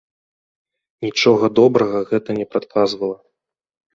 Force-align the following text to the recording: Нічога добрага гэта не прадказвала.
Нічога 1.07 1.45
добрага 1.59 1.99
гэта 2.13 2.29
не 2.39 2.45
прадказвала. 2.53 3.17